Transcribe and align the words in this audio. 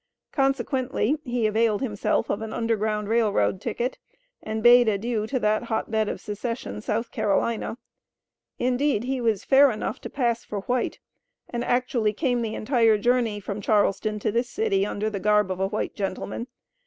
Consequently, 0.31 1.19
he 1.23 1.45
availed 1.45 1.83
himself 1.83 2.31
of 2.31 2.41
an 2.41 2.53
Underground 2.53 3.07
Rail 3.07 3.31
Road 3.31 3.61
ticket, 3.61 3.99
and 4.41 4.63
bade 4.63 4.87
adieu 4.87 5.27
to 5.27 5.39
that 5.39 5.65
hot 5.65 5.91
bed 5.91 6.09
of 6.09 6.19
secession, 6.19 6.81
South 6.81 7.11
Carolina. 7.11 7.77
Indeed, 8.57 9.03
he 9.03 9.21
was 9.21 9.45
fair 9.45 9.69
enough 9.69 10.01
to 10.01 10.09
pass 10.09 10.43
for 10.43 10.61
white, 10.61 10.97
and 11.51 11.63
actually 11.63 12.13
came 12.13 12.41
the 12.41 12.55
entire 12.55 12.97
journey 12.97 13.39
from 13.39 13.61
Charleston 13.61 14.17
to 14.21 14.31
this 14.31 14.49
city 14.49 14.87
under 14.87 15.07
the 15.07 15.19
garb 15.19 15.51
of 15.51 15.59
a 15.59 15.67
white 15.67 15.93
gentleman. 15.93 16.47